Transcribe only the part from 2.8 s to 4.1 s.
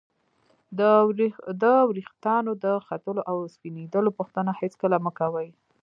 ختلو او سپینېدلو